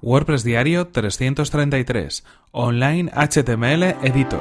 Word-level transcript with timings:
WordPress 0.00 0.44
Diario 0.44 0.86
333 0.88 2.24
Online 2.52 3.10
HTML 3.10 3.96
Editor. 4.02 4.40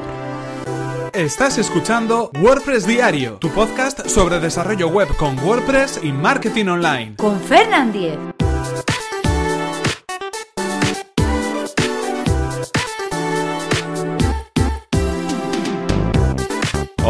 Estás 1.14 1.58
escuchando 1.58 2.30
WordPress 2.40 2.86
Diario, 2.86 3.38
tu 3.38 3.50
podcast 3.50 4.08
sobre 4.08 4.40
desarrollo 4.40 4.88
web 4.90 5.08
con 5.18 5.38
WordPress 5.40 6.02
y 6.04 6.12
marketing 6.12 6.68
online. 6.68 7.16
Con 7.16 7.40
Fernand 7.40 7.92
Diez. 7.92 8.20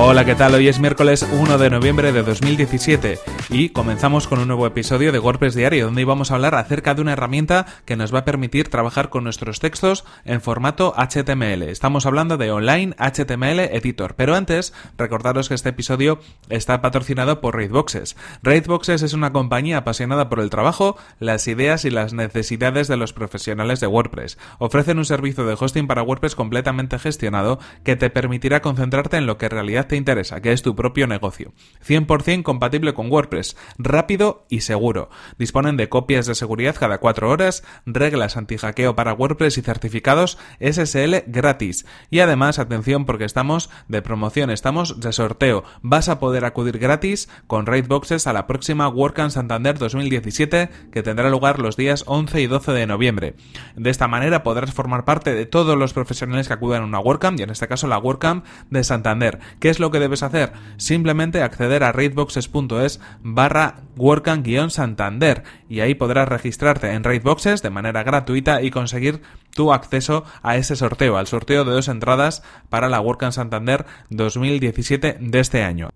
Hola, 0.09 0.23
¿qué 0.23 0.35
tal? 0.35 0.53
Hoy 0.53 0.69
es 0.69 0.79
miércoles 0.79 1.27
1 1.29 1.57
de 1.57 1.69
noviembre 1.69 2.13
de 2.13 2.23
2017 2.23 3.19
y 3.49 3.69
comenzamos 3.69 4.25
con 4.25 4.39
un 4.39 4.47
nuevo 4.47 4.65
episodio 4.65 5.11
de 5.11 5.19
WordPress 5.19 5.53
Diario 5.53 5.83
donde 5.83 6.05
vamos 6.05 6.31
a 6.31 6.35
hablar 6.35 6.55
acerca 6.55 6.95
de 6.95 7.01
una 7.01 7.11
herramienta 7.11 7.65
que 7.83 7.97
nos 7.97 8.15
va 8.15 8.19
a 8.19 8.25
permitir 8.25 8.69
trabajar 8.69 9.09
con 9.09 9.25
nuestros 9.25 9.59
textos 9.59 10.05
en 10.23 10.39
formato 10.39 10.93
HTML. 10.95 11.63
Estamos 11.63 12.05
hablando 12.05 12.37
de 12.37 12.51
Online 12.51 12.95
HTML 12.97 13.59
Editor, 13.59 14.15
pero 14.15 14.33
antes 14.33 14.73
recordaros 14.97 15.49
que 15.49 15.55
este 15.55 15.69
episodio 15.69 16.19
está 16.47 16.81
patrocinado 16.81 17.41
por 17.41 17.57
Raidboxes. 17.57 18.15
Raidboxes 18.43 19.01
es 19.01 19.11
una 19.11 19.33
compañía 19.33 19.79
apasionada 19.79 20.29
por 20.29 20.39
el 20.39 20.49
trabajo, 20.49 20.97
las 21.19 21.45
ideas 21.49 21.83
y 21.83 21.89
las 21.89 22.13
necesidades 22.13 22.87
de 22.87 22.95
los 22.95 23.11
profesionales 23.11 23.81
de 23.81 23.87
WordPress. 23.87 24.37
Ofrecen 24.57 24.99
un 24.99 25.05
servicio 25.05 25.45
de 25.45 25.57
hosting 25.59 25.85
para 25.85 26.03
WordPress 26.03 26.35
completamente 26.35 26.97
gestionado 26.97 27.59
que 27.83 27.97
te 27.97 28.09
permitirá 28.09 28.61
concentrarte 28.61 29.17
en 29.17 29.25
lo 29.25 29.37
que 29.37 29.47
en 29.47 29.51
realidad 29.51 29.87
te 29.87 29.96
interesa, 29.97 30.41
que 30.41 30.51
es 30.51 30.61
tu 30.61 30.75
propio 30.75 31.07
negocio. 31.07 31.53
100% 31.85 32.43
compatible 32.43 32.93
con 32.93 33.11
WordPress, 33.11 33.57
rápido 33.77 34.45
y 34.49 34.61
seguro. 34.61 35.09
Disponen 35.37 35.77
de 35.77 35.89
copias 35.89 36.25
de 36.25 36.35
seguridad 36.35 36.75
cada 36.75 36.99
4 36.99 37.29
horas, 37.29 37.63
reglas 37.85 38.37
anti-hackeo 38.37 38.95
para 38.95 39.13
WordPress 39.13 39.57
y 39.57 39.61
certificados 39.61 40.37
SSL 40.59 41.23
gratis. 41.27 41.85
Y 42.09 42.19
además, 42.19 42.59
atención 42.59 43.05
porque 43.05 43.25
estamos 43.25 43.69
de 43.87 44.01
promoción, 44.01 44.49
estamos 44.49 44.99
de 44.99 45.11
sorteo. 45.11 45.63
Vas 45.81 46.09
a 46.09 46.19
poder 46.19 46.45
acudir 46.45 46.79
gratis 46.79 47.29
con 47.47 47.65
Raidboxes 47.65 48.27
a 48.27 48.33
la 48.33 48.47
próxima 48.47 48.87
WordCamp 48.87 49.31
Santander 49.31 49.77
2017 49.77 50.69
que 50.91 51.03
tendrá 51.03 51.29
lugar 51.29 51.59
los 51.59 51.77
días 51.77 52.03
11 52.07 52.41
y 52.41 52.47
12 52.47 52.71
de 52.71 52.87
noviembre. 52.87 53.35
De 53.75 53.89
esta 53.89 54.07
manera 54.07 54.43
podrás 54.43 54.73
formar 54.73 55.05
parte 55.05 55.33
de 55.33 55.45
todos 55.45 55.77
los 55.77 55.93
profesionales 55.93 56.47
que 56.47 56.53
acudan 56.53 56.83
a 56.83 56.85
una 56.85 56.99
WordCamp 56.99 57.39
y 57.39 57.43
en 57.43 57.49
este 57.49 57.67
caso 57.67 57.87
la 57.87 57.97
WordCamp 57.97 58.45
de 58.69 58.83
Santander. 58.83 59.39
¿Qué 59.59 59.69
es 59.69 59.79
lo 59.79 59.86
que 59.91 59.99
debes 59.99 60.23
hacer? 60.23 60.53
Simplemente 60.77 61.41
acceder 61.41 61.83
a 61.83 61.91
raidboxes.es 61.91 62.99
barra 63.21 63.81
WordCamp-Santander 63.95 65.43
y 65.69 65.81
ahí 65.81 65.95
podrás 65.95 66.29
registrarte 66.29 66.91
en 66.91 67.03
Raidboxes 67.03 67.61
de 67.61 67.69
manera 67.69 68.03
gratuita 68.03 68.61
y 68.61 68.71
conseguir 68.71 69.21
tu 69.55 69.73
acceso 69.73 70.23
a 70.43 70.57
ese 70.57 70.75
sorteo, 70.75 71.17
al 71.17 71.27
sorteo 71.27 71.65
de 71.65 71.71
dos 71.71 71.87
entradas 71.87 72.43
para 72.69 72.89
la 72.89 73.01
WordCamp 73.01 73.33
Santander 73.33 73.85
2017 74.09 75.17
de 75.19 75.39
este 75.39 75.63
año. 75.63 75.89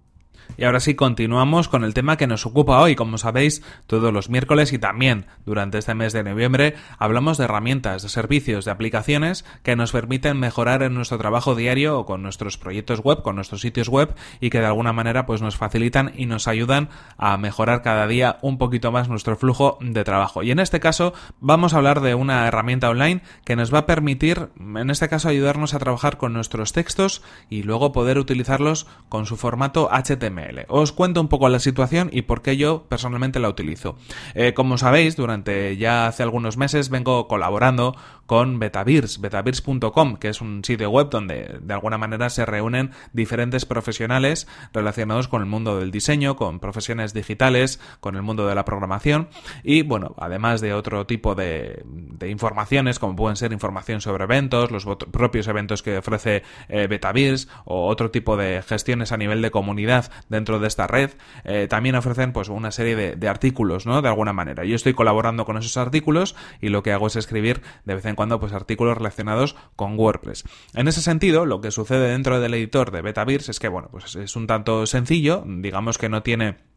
Y 0.57 0.63
ahora 0.63 0.79
sí, 0.79 0.95
continuamos 0.95 1.67
con 1.67 1.83
el 1.83 1.93
tema 1.93 2.17
que 2.17 2.27
nos 2.27 2.45
ocupa 2.45 2.79
hoy. 2.79 2.95
Como 2.95 3.17
sabéis, 3.17 3.63
todos 3.87 4.13
los 4.13 4.29
miércoles 4.29 4.73
y 4.73 4.79
también 4.79 5.25
durante 5.45 5.77
este 5.77 5.95
mes 5.95 6.13
de 6.13 6.23
noviembre 6.23 6.75
hablamos 6.99 7.37
de 7.37 7.45
herramientas, 7.45 8.03
de 8.03 8.09
servicios, 8.09 8.65
de 8.65 8.71
aplicaciones 8.71 9.45
que 9.63 9.75
nos 9.75 9.91
permiten 9.91 10.39
mejorar 10.39 10.83
en 10.83 10.93
nuestro 10.93 11.17
trabajo 11.17 11.55
diario 11.55 11.99
o 11.99 12.05
con 12.05 12.21
nuestros 12.21 12.57
proyectos 12.57 12.99
web, 12.99 13.21
con 13.21 13.35
nuestros 13.35 13.61
sitios 13.61 13.89
web 13.89 14.13
y 14.39 14.49
que 14.49 14.59
de 14.59 14.65
alguna 14.65 14.93
manera 14.93 15.25
pues 15.25 15.41
nos 15.41 15.57
facilitan 15.57 16.11
y 16.15 16.25
nos 16.25 16.47
ayudan 16.47 16.89
a 17.17 17.37
mejorar 17.37 17.81
cada 17.81 18.07
día 18.07 18.37
un 18.41 18.57
poquito 18.57 18.91
más 18.91 19.09
nuestro 19.09 19.35
flujo 19.35 19.77
de 19.81 20.03
trabajo. 20.03 20.43
Y 20.43 20.51
en 20.51 20.59
este 20.59 20.79
caso 20.79 21.13
vamos 21.39 21.73
a 21.73 21.77
hablar 21.77 22.01
de 22.01 22.15
una 22.15 22.47
herramienta 22.47 22.89
online 22.89 23.21
que 23.45 23.55
nos 23.55 23.73
va 23.73 23.79
a 23.79 23.85
permitir, 23.85 24.49
en 24.59 24.89
este 24.89 25.09
caso, 25.09 25.29
ayudarnos 25.29 25.73
a 25.73 25.79
trabajar 25.79 26.17
con 26.17 26.33
nuestros 26.33 26.73
textos 26.73 27.21
y 27.49 27.63
luego 27.63 27.91
poder 27.91 28.17
utilizarlos 28.17 28.87
con 29.09 29.25
su 29.25 29.37
formato 29.37 29.89
HTML. 29.91 30.40
Os 30.67 30.91
cuento 30.91 31.21
un 31.21 31.27
poco 31.27 31.49
la 31.49 31.59
situación 31.59 32.09
y 32.11 32.23
por 32.23 32.41
qué 32.41 32.57
yo 32.57 32.83
personalmente 32.87 33.39
la 33.39 33.49
utilizo. 33.49 33.97
Eh, 34.33 34.53
como 34.53 34.77
sabéis, 34.77 35.15
durante 35.15 35.77
ya 35.77 36.07
hace 36.07 36.23
algunos 36.23 36.57
meses 36.57 36.89
vengo 36.89 37.27
colaborando 37.27 37.95
con 38.25 38.59
Betavirs, 38.59 39.19
betavirs.com, 39.19 40.15
que 40.15 40.29
es 40.29 40.39
un 40.39 40.63
sitio 40.63 40.89
web 40.89 41.09
donde 41.09 41.59
de 41.61 41.73
alguna 41.73 41.97
manera 41.97 42.29
se 42.29 42.45
reúnen 42.45 42.91
diferentes 43.11 43.65
profesionales 43.65 44.47
relacionados 44.71 45.27
con 45.27 45.41
el 45.41 45.47
mundo 45.47 45.77
del 45.77 45.91
diseño, 45.91 46.37
con 46.37 46.61
profesiones 46.61 47.13
digitales, 47.13 47.81
con 47.99 48.15
el 48.15 48.21
mundo 48.21 48.47
de 48.47 48.55
la 48.55 48.63
programación 48.63 49.27
y 49.63 49.81
bueno, 49.81 50.15
además 50.17 50.61
de 50.61 50.73
otro 50.73 51.05
tipo 51.05 51.35
de, 51.35 51.83
informaciones 52.25 52.99
como 52.99 53.17
pueden 53.17 53.35
ser 53.35 53.51
información 53.51 53.99
sobre 53.99 54.23
eventos, 54.23 54.71
los 54.71 54.85
propios 54.85 55.47
eventos 55.47 55.83
que 55.83 55.97
ofrece 55.97 56.43
eh, 56.69 56.87
Betavirs 56.87 57.49
o 57.65 57.87
otro 57.87 58.11
tipo 58.11 58.37
de 58.37 58.61
gestiones 58.61 59.11
a 59.11 59.17
nivel 59.17 59.41
de 59.41 59.51
comunidad 59.51 60.09
dentro 60.31 60.59
de 60.59 60.67
esta 60.67 60.87
red, 60.87 61.11
eh, 61.43 61.67
también 61.69 61.95
ofrecen 61.95 62.31
pues 62.33 62.49
una 62.49 62.71
serie 62.71 63.15
de, 63.15 63.29
artículos, 63.29 63.85
¿no? 63.85 64.01
De 64.01 64.07
alguna 64.07 64.33
manera. 64.33 64.65
Yo 64.65 64.75
estoy 64.75 64.93
colaborando 64.93 65.45
con 65.45 65.57
esos 65.57 65.77
artículos 65.77 66.35
y 66.59 66.69
lo 66.69 66.81
que 66.83 66.91
hago 66.91 67.07
es 67.07 67.15
escribir 67.15 67.61
de 67.85 67.95
vez 67.95 68.05
en 68.05 68.15
cuando 68.15 68.39
pues 68.39 68.53
artículos 68.53 68.97
relacionados 68.97 69.55
con 69.75 69.97
WordPress. 69.97 70.43
En 70.73 70.87
ese 70.87 71.01
sentido, 71.01 71.45
lo 71.45 71.61
que 71.61 71.71
sucede 71.71 72.09
dentro 72.09 72.39
del 72.39 72.53
editor 72.53 72.91
de 72.91 73.01
Betavirs 73.01 73.49
es 73.49 73.59
que, 73.59 73.67
bueno, 73.67 73.89
pues 73.91 74.15
es 74.15 74.35
un 74.35 74.47
tanto 74.47 74.85
sencillo, 74.85 75.43
digamos 75.45 75.97
que 75.97 76.09
no 76.09 76.23
tiene 76.23 76.70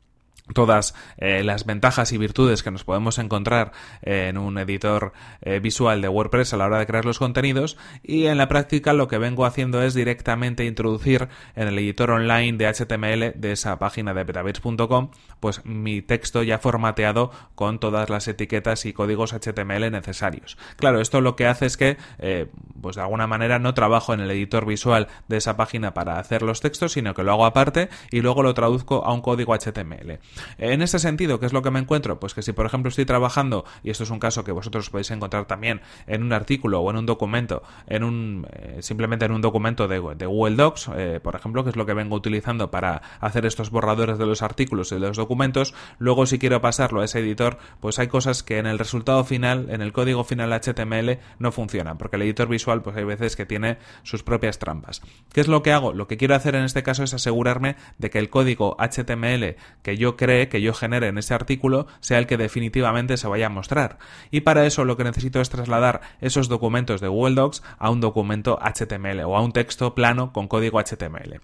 todas 0.53 0.95
eh, 1.17 1.43
las 1.43 1.65
ventajas 1.65 2.13
y 2.13 2.19
virtudes 2.19 2.63
que 2.63 2.71
nos 2.71 2.85
podemos 2.85 3.19
encontrar 3.19 3.73
en 4.03 4.37
un 4.37 4.59
editor 4.59 5.13
eh, 5.41 5.59
visual 5.59 6.03
de 6.03 6.09
WordPress 6.09 6.53
a 6.53 6.59
la 6.59 6.67
hora 6.67 6.79
de 6.79 6.87
crear 6.87 7.07
los 7.07 7.19
contenidos 7.19 7.79
y 8.03 8.27
en 8.27 8.37
la 8.37 8.49
práctica 8.49 8.93
lo 8.93 9.09
que 9.09 9.17
vengo 9.17 9.47
haciendo 9.47 9.83
es 9.83 9.95
directamente 9.95 10.67
introducir 10.67 11.29
en 11.57 11.69
el 11.69 11.79
editor 11.79 12.11
online 12.11 12.59
de 12.59 12.67
HTML 12.67 13.41
de 13.41 13.53
esa 13.53 13.79
página 13.79 14.13
de 14.13 14.25
betabits.com 14.25 15.11
pues 15.41 15.65
mi 15.65 16.03
texto 16.03 16.43
ya 16.43 16.59
formateado 16.59 17.31
con 17.55 17.79
todas 17.79 18.11
las 18.11 18.29
etiquetas 18.29 18.85
y 18.87 18.93
códigos 18.93 19.33
HTML 19.33 19.91
necesarios. 19.91 20.59
Claro, 20.77 21.01
esto 21.01 21.21
lo 21.21 21.37
que 21.37 21.47
hace 21.47 21.67
es 21.67 21.77
que 21.77 21.97
eh, 22.19 22.49
pues 22.85 22.97
de 22.97 23.03
alguna 23.03 23.27
manera 23.27 23.59
no 23.59 23.73
trabajo 23.73 24.13
en 24.13 24.21
el 24.21 24.31
editor 24.31 24.67
visual 24.67 25.09
de 25.27 25.39
esa 25.39 25.57
página 25.57 25.95
para 25.95 26.19
hacer 26.19 26.43
los 26.43 26.61
textos, 26.61 26.93
sino 26.93 27.15
que 27.15 27.23
lo 27.23 27.33
hago 27.33 27.47
aparte 27.47 27.89
y 28.11 28.21
luego 28.21 28.43
lo 28.43 28.53
traduzco 28.53 29.07
a 29.07 29.15
un 29.15 29.23
código 29.23 29.55
HTML. 29.55 30.19
En 30.59 30.83
este 30.83 30.99
sentido, 30.99 31.41
¿qué 31.41 31.47
es 31.47 31.55
lo 31.55 31.63
que 31.63 31.71
me 31.71 31.81
encuentro? 31.81 32.21
Pues 32.21 32.35
que 32.35 32.43
si 32.43 32.53
por 32.53 32.67
ejemplo 32.67 32.91
estoy 32.91 33.07
trabajando, 33.07 33.65
y 33.83 33.89
esto 33.89 34.05
es 34.05 34.11
un 34.11 34.19
caso 34.19 34.45
que 34.45 34.53
vosotros 34.53 34.91
podéis 34.91 35.11
encontrar 35.13 35.47
también 35.47 35.81
en 36.07 36.23
un 36.23 36.35
artículo 36.35 36.81
o 36.81 36.91
en 36.91 36.99
un 36.99 37.07
documento, 37.07 37.63
en 37.87 38.05
un 38.05 38.47
eh, 38.53 38.83
simplemente 38.83 39.25
en 39.25 39.33
un 39.33 39.41
documento 39.41 39.89
de, 39.89 39.99
Google 39.99 40.57
Docs, 40.57 40.91
eh, 40.95 41.21
por 41.23 41.37
ejemplo, 41.37 41.65
que 41.65 41.71
es 41.71 41.77
lo 41.77 41.87
que 41.87 41.95
vengo 41.95 42.17
utilizando 42.17 42.71
para 42.71 43.01
hacer 43.19 43.47
estos 43.47 43.71
borradores 43.71 44.19
de 44.19 44.27
los 44.27 44.43
artículos 44.43 44.93
y 44.93 44.97
de 44.97 45.01
los 45.01 45.17
documentos, 45.17 45.73
luego 45.97 46.27
si 46.27 46.39
quiero 46.39 46.61
pasarlo 46.61 47.01
a 47.01 47.07
ese 47.07 47.21
editor, 47.21 47.57
pues 47.81 47.99
hay 47.99 48.09
cosas 48.09 48.43
que 48.43 48.59
en 48.59 48.67
el 48.67 48.79
resultado 48.79 49.25
final, 49.25 49.69
en 49.71 49.81
el 49.81 49.95
código 49.95 50.23
final 50.23 50.53
HTML, 50.53 51.19
no 51.39 51.51
funcionan, 51.51 51.97
porque 51.97 52.17
el 52.17 52.23
editor 52.23 52.49
visual, 52.49 52.74
pues 52.83 52.97
hay 52.97 53.05
veces 53.05 53.37
que 53.37 53.47
tiene 53.47 53.79
sus 54.03 54.23
propias 54.23 54.59
trampas. 54.59 55.03
¿Qué 55.33 55.41
es 55.41 55.49
lo 55.49 55.63
que 55.63 55.73
hago? 55.73 55.93
Lo 55.93 56.07
que 56.07 56.17
quiero 56.17 56.35
hacer 56.35 56.55
en 56.55 56.65
este 56.65 56.83
caso 56.83 57.03
es 57.03 57.15
asegurarme 57.15 57.77
de 57.99 58.11
que 58.11 58.19
el 58.19 58.31
código 58.31 58.77
HTML 58.79 59.57
que 59.83 59.97
yo 59.97 60.17
cree, 60.17 60.49
que 60.49 60.61
yo 60.61 60.75
genere 60.75 61.09
en 61.09 61.19
ese 61.19 61.35
artículo, 61.35 61.87
sea 62.01 62.19
el 62.19 62.27
que 62.27 62.37
definitivamente 62.37 63.17
se 63.17 63.29
vaya 63.29 63.47
a 63.47 63.51
mostrar. 63.51 63.99
Y 64.31 64.41
para 64.41 64.67
eso 64.67 64.85
lo 64.85 64.97
que 64.97 65.05
necesito 65.05 65.41
es 65.41 65.51
trasladar 65.51 66.01
esos 66.21 66.49
documentos 66.49 67.01
de 67.01 67.09
Google 67.09 67.35
Docs 67.35 67.63
a 67.79 67.91
un 67.91 68.01
documento 68.01 68.59
HTML 68.61 69.21
o 69.25 69.37
a 69.37 69.43
un 69.43 69.53
texto 69.53 69.95
plano 69.95 70.33
con 70.33 70.49
código 70.49 70.81
HTML. 70.81 71.41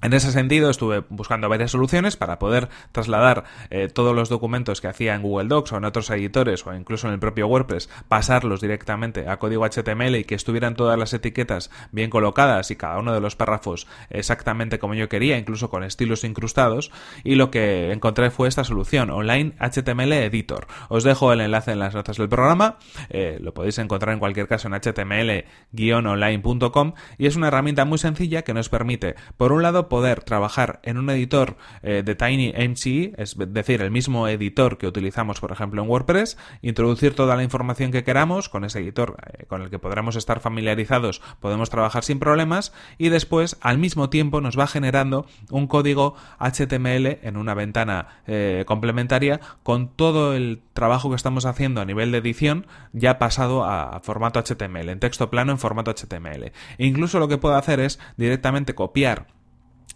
En 0.00 0.12
ese 0.12 0.30
sentido, 0.30 0.70
estuve 0.70 1.02
buscando 1.08 1.48
varias 1.48 1.72
soluciones 1.72 2.16
para 2.16 2.38
poder 2.38 2.68
trasladar 2.92 3.42
eh, 3.70 3.88
todos 3.88 4.14
los 4.14 4.28
documentos 4.28 4.80
que 4.80 4.86
hacía 4.86 5.16
en 5.16 5.22
Google 5.22 5.48
Docs 5.48 5.72
o 5.72 5.76
en 5.76 5.84
otros 5.84 6.08
editores 6.10 6.64
o 6.66 6.72
incluso 6.72 7.08
en 7.08 7.14
el 7.14 7.18
propio 7.18 7.48
WordPress, 7.48 7.90
pasarlos 8.06 8.60
directamente 8.60 9.28
a 9.28 9.38
código 9.38 9.64
HTML 9.64 10.14
y 10.14 10.22
que 10.22 10.36
estuvieran 10.36 10.76
todas 10.76 10.96
las 10.96 11.12
etiquetas 11.14 11.72
bien 11.90 12.10
colocadas 12.10 12.70
y 12.70 12.76
cada 12.76 12.98
uno 12.98 13.12
de 13.12 13.20
los 13.20 13.34
párrafos 13.34 13.88
exactamente 14.10 14.78
como 14.78 14.94
yo 14.94 15.08
quería, 15.08 15.36
incluso 15.36 15.68
con 15.68 15.82
estilos 15.82 16.22
incrustados. 16.22 16.92
Y 17.24 17.34
lo 17.34 17.50
que 17.50 17.90
encontré 17.90 18.30
fue 18.30 18.46
esta 18.46 18.62
solución, 18.62 19.10
Online 19.10 19.54
HTML 19.58 20.12
Editor. 20.12 20.68
Os 20.88 21.02
dejo 21.02 21.32
el 21.32 21.40
enlace 21.40 21.72
en 21.72 21.80
las 21.80 21.94
notas 21.94 22.18
del 22.18 22.28
programa, 22.28 22.78
eh, 23.10 23.38
lo 23.40 23.52
podéis 23.52 23.78
encontrar 23.78 24.12
en 24.12 24.20
cualquier 24.20 24.46
caso 24.46 24.68
en 24.68 24.74
html-online.com 24.74 26.92
y 27.18 27.26
es 27.26 27.34
una 27.34 27.48
herramienta 27.48 27.84
muy 27.84 27.98
sencilla 27.98 28.42
que 28.42 28.54
nos 28.54 28.68
permite, 28.68 29.16
por 29.36 29.50
un 29.50 29.64
lado, 29.64 29.87
poder 29.88 30.22
trabajar 30.22 30.80
en 30.82 30.98
un 30.98 31.10
editor 31.10 31.56
eh, 31.82 32.02
de 32.04 32.14
TinyMCE, 32.14 33.14
es 33.16 33.36
decir, 33.38 33.82
el 33.82 33.90
mismo 33.90 34.28
editor 34.28 34.78
que 34.78 34.86
utilizamos, 34.86 35.40
por 35.40 35.52
ejemplo, 35.52 35.82
en 35.82 35.88
WordPress, 35.88 36.36
introducir 36.62 37.14
toda 37.14 37.36
la 37.36 37.42
información 37.42 37.90
que 37.90 38.04
queramos 38.04 38.48
con 38.48 38.64
ese 38.64 38.80
editor 38.80 39.16
eh, 39.26 39.46
con 39.46 39.62
el 39.62 39.70
que 39.70 39.78
podremos 39.78 40.16
estar 40.16 40.40
familiarizados, 40.40 41.20
podemos 41.40 41.70
trabajar 41.70 42.04
sin 42.04 42.18
problemas 42.18 42.72
y 42.98 43.08
después, 43.08 43.56
al 43.60 43.78
mismo 43.78 44.10
tiempo, 44.10 44.40
nos 44.40 44.58
va 44.58 44.66
generando 44.66 45.26
un 45.50 45.66
código 45.66 46.14
HTML 46.38 47.18
en 47.22 47.36
una 47.36 47.54
ventana 47.54 48.22
eh, 48.26 48.64
complementaria 48.66 49.40
con 49.62 49.88
todo 49.88 50.34
el 50.34 50.62
trabajo 50.72 51.10
que 51.10 51.16
estamos 51.16 51.46
haciendo 51.46 51.80
a 51.80 51.84
nivel 51.84 52.12
de 52.12 52.18
edición 52.18 52.66
ya 52.92 53.18
pasado 53.18 53.64
a 53.64 54.00
formato 54.00 54.40
HTML, 54.42 54.88
en 54.88 55.00
texto 55.00 55.30
plano 55.30 55.52
en 55.52 55.58
formato 55.58 55.92
HTML. 55.92 56.52
E 56.78 56.86
incluso 56.86 57.18
lo 57.18 57.28
que 57.28 57.38
puedo 57.38 57.56
hacer 57.56 57.80
es 57.80 57.98
directamente 58.16 58.74
copiar 58.74 59.26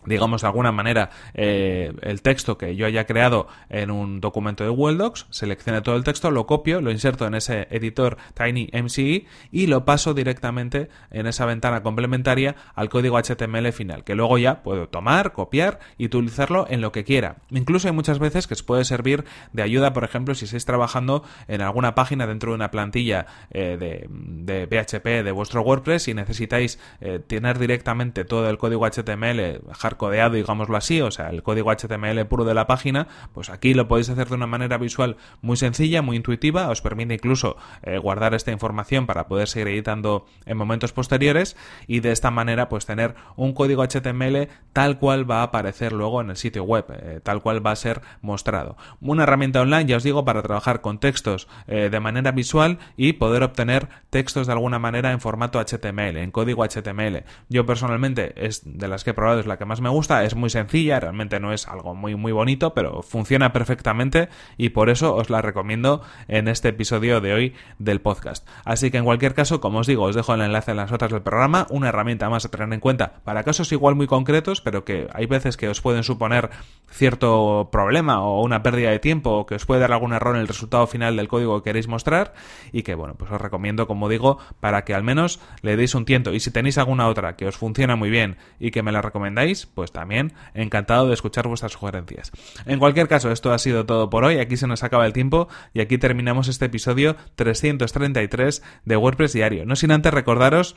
digamos 0.07 0.43
de 0.43 0.47
alguna 0.47 0.73
manera 0.73 1.11
eh, 1.35 1.93
el 2.03 2.23
texto 2.23 2.59
que 2.59 2.77
yo 2.77 2.87
haya 2.87 3.07
creado 3.07 3.49
en 3.69 3.91
un 3.91 4.21
documento 4.21 4.65
de 4.65 4.71
Google 4.71 4.97
Docs, 4.97 5.27
seleccione 5.31 5.81
todo 5.83 5.97
el 5.97 6.05
texto, 6.05 6.31
lo 6.31 6.47
copio, 6.47 6.81
lo 6.81 6.91
inserto 6.91 7.27
en 7.27 7.35
ese 7.35 7.69
editor 7.71 8.17
TinyMCE 8.35 9.27
y 9.51 9.67
lo 9.67 9.85
paso 9.85 10.15
directamente 10.15 10.89
en 11.11 11.27
esa 11.27 11.47
ventana 11.47 11.83
complementaria 11.83 12.57
al 12.75 12.89
código 12.89 13.19
HTML 13.19 13.73
final, 13.73 14.05
que 14.05 14.15
luego 14.15 14.39
ya 14.39 14.63
puedo 14.63 14.89
tomar, 14.89 15.33
copiar 15.33 15.81
y 15.99 16.07
utilizarlo 16.07 16.67
en 16.69 16.81
lo 16.81 16.93
que 16.93 17.05
quiera. 17.05 17.37
Incluso 17.51 17.89
hay 17.89 17.95
muchas 17.95 18.19
veces 18.19 18.47
que 18.47 18.55
os 18.55 18.63
puede 18.63 18.85
servir 18.85 19.25
de 19.53 19.63
ayuda, 19.63 19.93
por 19.93 20.05
ejemplo, 20.05 20.35
si 20.35 20.45
estáis 20.45 20.65
trabajando 20.65 21.25
en 21.49 21.61
alguna 21.61 21.95
página 21.95 22.27
dentro 22.27 22.53
de 22.53 22.57
una 22.57 22.71
plantilla 22.71 23.27
eh, 23.51 23.77
de, 23.79 24.07
de, 24.09 24.67
PHP 24.67 25.25
de 25.25 25.33
vuestro 25.33 25.63
WordPress 25.63 26.09
y 26.09 26.15
necesitáis 26.15 26.79
eh, 27.01 27.21
tener 27.25 27.59
directamente 27.59 28.25
todo 28.25 28.49
el 28.49 28.59
código 28.59 28.87
HTML, 28.87 29.61
codeado, 29.97 30.35
digámoslo 30.35 30.77
así, 30.77 31.01
o 31.01 31.11
sea, 31.11 31.31
el 31.31 31.43
código 31.43 31.71
HTML 31.71 32.25
puro 32.27 32.45
de 32.45 32.55
la 32.55 32.67
página, 32.67 33.09
pues 33.33 33.51
aquí 33.51 33.75
lo 33.75 33.89
podéis 33.89 34.09
hacer 34.09 34.29
de 34.29 34.35
una 34.35 34.47
manera 34.47 34.79
visual 34.79 35.17
muy 35.41 35.57
sencilla, 35.57 36.03
muy 36.03 36.17
intuitiva, 36.17 36.69
os 36.69 36.83
permite 36.83 37.15
incluso 37.15 37.57
eh, 37.83 37.99
guardar 37.99 38.35
esta 38.35 38.53
información 38.53 39.07
para 39.07 39.27
poder 39.27 39.49
seguir 39.49 39.69
editando 39.69 40.27
en 40.47 40.57
momentos 40.57 40.93
posteriores 40.93 41.57
y 41.87 42.01
de 42.01 42.13
esta 42.13 42.31
manera 42.31 42.69
pues 42.69 42.87
tener 42.87 43.15
un 43.37 43.53
código 43.53 43.83
HTML 43.83 44.49
tal 44.73 44.99
cual 44.99 45.31
va 45.31 45.41
a 45.41 45.45
aparecer 45.45 45.93
luego 45.93 46.21
en 46.21 46.31
el 46.31 46.37
sitio 46.37 46.65
web, 46.65 46.87
eh, 46.91 47.21
tal 47.23 47.43
cual 47.43 47.65
va 47.65 47.73
a 47.73 47.77
ser 47.77 48.03
mostrado. 48.21 48.77
Una 49.01 49.25
herramienta 49.25 49.61
online, 49.61 49.87
ya 49.87 49.97
os 49.97 50.03
digo, 50.03 50.25
para 50.25 50.43
trabajar 50.43 50.81
con 50.81 50.99
textos 50.99 51.49
eh, 51.67 51.89
de 51.91 52.01
manera 52.01 52.33
visual 52.33 52.79
y 52.97 53.15
poder 53.15 53.43
obtener 53.43 53.89
textos 54.11 54.47
de 54.47 54.53
alguna 54.53 54.79
manera 54.79 55.13
en 55.13 55.21
formato 55.21 55.61
HTML, 55.61 56.17
en 56.17 56.31
código 56.31 56.65
HTML. 56.65 57.25
Yo 57.49 57.67
personalmente 57.67 58.33
es 58.47 58.63
de 58.65 58.89
las 58.89 59.05
que 59.05 59.11
he 59.11 59.15
probado, 59.15 59.41
es 59.41 59.47
la 59.47 59.59
que 59.59 59.65
más 59.65 59.81
me 59.83 59.91
gusta, 59.91 60.25
es 60.25 60.35
muy 60.35 60.49
sencilla, 60.49 61.01
realmente 61.01 61.41
no 61.41 61.53
es 61.53 61.69
algo 61.69 61.95
muy 61.95 62.17
muy 62.17 62.33
bonito, 62.33 62.73
pero 62.73 63.03
funciona 63.03 63.53
perfectamente 63.53 64.29
y 64.57 64.71
por 64.71 64.89
eso 64.89 65.15
os 65.15 65.29
la 65.29 65.43
recomiendo 65.43 66.03
en 66.29 66.49
este 66.49 66.69
episodio 66.69 67.21
de 67.21 67.35
hoy 67.35 67.55
del 67.79 68.01
podcast. 68.01 68.49
Así 68.65 68.91
que 68.91 68.99
en 68.99 69.05
cualquier 69.05 69.35
caso, 69.35 69.61
como 69.61 69.81
os 69.81 69.87
digo, 69.87 70.05
os 70.05 70.15
dejo 70.15 70.35
el 70.35 70.41
enlace 70.41 70.71
en 70.71 70.79
las 70.79 70.91
notas 70.91 71.11
del 71.11 71.23
programa, 71.23 71.67
una 71.71 71.89
herramienta 71.89 72.31
más 72.31 72.45
a 72.45 72.51
tener 72.51 72.73
en 72.73 72.81
cuenta 72.81 73.21
para 73.25 73.43
casos 73.43 73.71
igual 73.73 73.95
muy 73.95 74.07
concretos, 74.07 74.61
pero 74.61 74.85
que 74.85 75.09
hay 75.13 75.27
veces 75.27 75.57
que 75.57 75.69
os 75.69 75.81
pueden 75.81 76.05
suponer 76.05 76.51
cierto 76.91 77.69
problema 77.73 78.23
o 78.23 78.43
una 78.43 78.63
pérdida 78.63 78.91
de 78.91 78.99
tiempo 78.99 79.31
o 79.31 79.47
que 79.47 79.55
os 79.55 79.67
puede 79.67 79.81
dar 79.81 79.93
algún 79.93 80.13
error 80.13 80.35
en 80.35 80.43
el 80.43 80.49
resultado 80.49 80.87
final 80.87 81.17
del 81.17 81.29
código 81.29 81.63
que 81.63 81.71
queréis 81.71 81.89
mostrar 81.89 82.35
y 82.71 82.83
que 82.83 82.95
bueno, 82.95 83.15
pues 83.17 83.31
os 83.31 83.41
recomiendo, 83.41 83.87
como 83.87 84.09
digo, 84.09 84.39
para 84.61 84.85
que 84.85 84.95
al 84.95 85.03
menos 85.03 85.41
le 85.63 85.77
deis 85.77 85.95
un 85.95 86.05
tiento 86.05 86.33
y 86.35 86.41
si 86.41 86.51
tenéis 86.51 86.79
alguna 86.79 87.09
otra 87.09 87.37
que 87.37 87.47
os 87.47 87.57
funciona 87.57 87.97
muy 87.97 88.11
bien 88.11 88.37
y 88.61 88.71
que 88.71 88.83
me 88.83 88.93
la 88.93 89.03
recomendáis, 89.03 89.67
pues 89.75 89.93
también 89.93 90.33
encantado 90.55 91.07
de 91.07 91.15
escuchar 91.15 91.49
vuestras 91.49 91.73
sugerencias. 91.73 92.33
En 92.67 92.79
cualquier 92.79 93.09
caso, 93.09 93.31
esto 93.31 93.53
ha 93.53 93.59
sido 93.59 93.87
todo 93.87 94.11
por 94.11 94.25
hoy, 94.25 94.39
aquí 94.39 94.57
se 94.57 94.67
nos 94.67 94.83
acaba 94.83 95.07
el 95.07 95.13
tiempo 95.13 95.49
y 95.73 95.81
aquí 95.81 95.99
terminamos 95.99 96.49
este 96.49 96.67
episodio 96.67 97.17
333 97.37 98.63
de 98.85 98.97
WordPress 98.97 99.33
Diario. 99.33 99.67
No 99.67 99.77
sin 99.77 99.93
antes 99.93 100.13
recordaros 100.13 100.77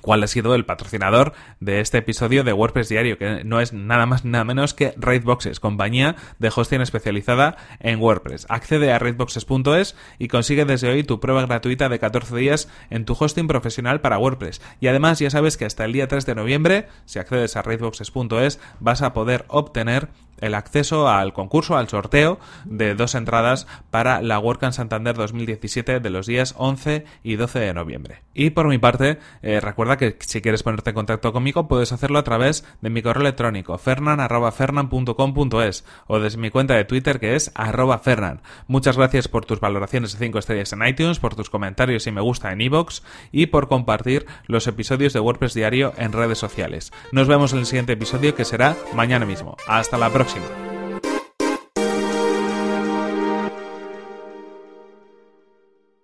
cuál 0.00 0.22
ha 0.22 0.26
sido 0.26 0.54
el 0.54 0.64
patrocinador 0.64 1.32
de 1.60 1.80
este 1.80 1.98
episodio 1.98 2.44
de 2.44 2.52
WordPress 2.52 2.88
Diario, 2.88 3.18
que 3.18 3.44
no 3.44 3.60
es 3.60 3.72
nada 3.72 4.06
más 4.06 4.24
nada 4.24 4.44
menos 4.44 4.74
que 4.74 4.94
Raidboxes, 4.96 5.60
compañía 5.60 6.16
de 6.38 6.50
hosting 6.54 6.80
especializada 6.80 7.56
en 7.80 8.00
WordPress. 8.00 8.46
Accede 8.48 8.92
a 8.92 8.98
raidboxes.es 8.98 9.96
y 10.18 10.28
consigue 10.28 10.64
desde 10.64 10.90
hoy 10.90 11.04
tu 11.04 11.20
prueba 11.20 11.46
gratuita 11.46 11.88
de 11.88 11.98
14 11.98 12.34
días 12.36 12.68
en 12.90 13.04
tu 13.04 13.16
hosting 13.18 13.46
profesional 13.46 14.00
para 14.00 14.18
WordPress. 14.18 14.60
Y 14.80 14.88
además 14.88 15.18
ya 15.18 15.30
sabes 15.30 15.56
que 15.56 15.64
hasta 15.64 15.84
el 15.84 15.92
día 15.92 16.08
3 16.08 16.26
de 16.26 16.34
noviembre, 16.34 16.86
si 17.04 17.18
accedes 17.18 17.56
a 17.56 17.62
raidboxes.es, 17.62 18.60
vas 18.80 19.02
a 19.02 19.12
poder 19.12 19.44
obtener 19.48 20.08
el 20.42 20.54
acceso 20.54 21.08
al 21.08 21.32
concurso, 21.32 21.78
al 21.78 21.88
sorteo 21.88 22.38
de 22.66 22.94
dos 22.94 23.14
entradas 23.14 23.66
para 23.90 24.20
la 24.20 24.38
WordCamp 24.38 24.74
Santander 24.74 25.16
2017 25.16 26.00
de 26.00 26.10
los 26.10 26.26
días 26.26 26.54
11 26.58 27.06
y 27.22 27.36
12 27.36 27.60
de 27.60 27.72
noviembre. 27.72 28.20
Y 28.34 28.50
por 28.50 28.68
mi 28.68 28.76
parte, 28.78 29.18
eh, 29.42 29.60
recuerda 29.60 29.96
que 29.96 30.18
si 30.20 30.42
quieres 30.42 30.62
ponerte 30.62 30.90
en 30.90 30.94
contacto 30.94 31.32
conmigo 31.32 31.66
puedes 31.68 31.92
hacerlo 31.92 32.18
a 32.18 32.24
través 32.24 32.66
de 32.80 32.90
mi 32.90 33.00
correo 33.02 33.22
electrónico 33.22 33.78
fernan.fernan.com.es 33.78 35.84
o 36.06 36.18
desde 36.18 36.38
mi 36.38 36.50
cuenta 36.50 36.74
de 36.74 36.84
Twitter 36.84 37.20
que 37.20 37.36
es 37.36 37.52
arroba 37.54 37.98
fernan. 37.98 38.40
Muchas 38.66 38.96
gracias 38.96 39.28
por 39.28 39.44
tus 39.44 39.60
valoraciones 39.60 40.12
de 40.12 40.18
5 40.18 40.38
estrellas 40.38 40.72
en 40.72 40.84
iTunes, 40.86 41.20
por 41.20 41.36
tus 41.36 41.50
comentarios 41.50 42.06
y 42.06 42.12
me 42.12 42.20
gusta 42.20 42.52
en 42.52 42.60
iVoox 42.60 43.02
y 43.30 43.46
por 43.46 43.68
compartir 43.68 44.26
los 44.46 44.66
episodios 44.66 45.12
de 45.12 45.20
WordPress 45.20 45.54
Diario 45.54 45.92
en 45.96 46.12
redes 46.12 46.38
sociales. 46.38 46.92
Nos 47.12 47.28
vemos 47.28 47.52
en 47.52 47.60
el 47.60 47.66
siguiente 47.66 47.92
episodio 47.92 48.34
que 48.34 48.44
será 48.44 48.74
mañana 48.94 49.26
mismo. 49.26 49.56
Hasta 49.68 49.98
la 49.98 50.10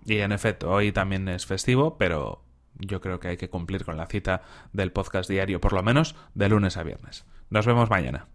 Y 0.08 0.18
en 0.20 0.32
efecto, 0.32 0.70
hoy 0.70 0.90
también 0.90 1.28
es 1.28 1.44
festivo, 1.44 1.98
pero 1.98 2.42
yo 2.74 3.00
creo 3.00 3.20
que 3.20 3.28
hay 3.28 3.36
que 3.36 3.50
cumplir 3.50 3.84
con 3.84 3.98
la 3.98 4.06
cita 4.06 4.42
del 4.72 4.90
podcast 4.90 5.28
diario, 5.28 5.60
por 5.60 5.74
lo 5.74 5.82
menos 5.82 6.16
de 6.34 6.48
lunes 6.48 6.78
a 6.78 6.82
viernes. 6.82 7.26
Nos 7.50 7.66
vemos 7.66 7.90
mañana. 7.90 8.26